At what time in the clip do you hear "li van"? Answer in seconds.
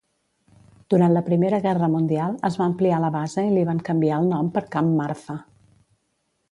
3.59-3.83